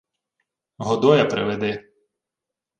—Годоя 0.85 1.25
приведи. 1.31 1.73